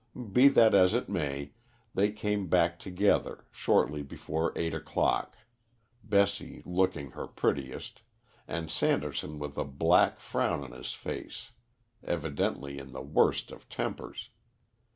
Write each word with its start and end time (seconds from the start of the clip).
Be 0.33 0.47
that 0.47 0.73
as 0.73 0.95
it 0.95 1.09
may, 1.09 1.51
they 1.93 2.11
came 2.11 2.47
back 2.47 2.79
together, 2.79 3.45
shortly 3.51 4.01
before 4.01 4.51
eight 4.55 4.73
o'clock, 4.73 5.37
Bessie 6.03 6.63
looking 6.65 7.11
her 7.11 7.27
prettiest, 7.27 8.01
and 8.47 8.71
Sanderson 8.71 9.37
with 9.37 9.59
a 9.59 9.63
black 9.63 10.19
frown 10.19 10.63
on 10.63 10.71
his 10.71 10.93
face, 10.93 11.51
evidently 12.03 12.79
in 12.79 12.93
the 12.93 13.03
worst 13.03 13.51
of 13.51 13.69
tempers. 13.69 14.31